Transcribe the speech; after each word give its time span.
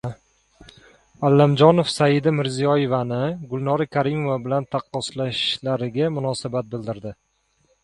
Allamjonov 1.27 1.91
Saida 1.95 2.33
Mirziyoyevani 2.37 3.21
Gulnora 3.53 3.87
Karimova 3.97 4.39
bilan 4.49 4.67
taqqoslashlariga 4.77 6.11
munosabat 6.19 6.75
bildirdi 6.75 7.17